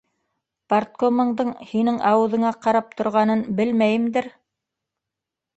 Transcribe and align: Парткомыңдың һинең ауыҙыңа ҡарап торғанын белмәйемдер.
Парткомыңдың 0.71 1.51
һинең 1.73 2.01
ауыҙыңа 2.13 2.53
ҡарап 2.65 2.97
торғанын 3.03 3.45
белмәйемдер. 3.61 4.31